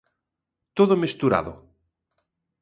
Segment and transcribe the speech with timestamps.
[0.77, 1.53] Todo mesturado.